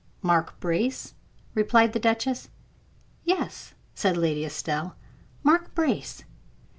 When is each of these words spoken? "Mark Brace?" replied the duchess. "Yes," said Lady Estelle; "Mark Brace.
"Mark 0.23 0.59
Brace?" 0.59 1.13
replied 1.53 1.93
the 1.93 1.99
duchess. 1.99 2.49
"Yes," 3.23 3.75
said 3.93 4.17
Lady 4.17 4.43
Estelle; 4.43 4.95
"Mark 5.43 5.75
Brace. 5.75 6.23